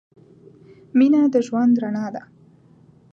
مینه 0.97 1.21
د 1.33 1.35
ژوند 1.47 1.73
رڼا 1.83 2.05
ده. 2.15 2.23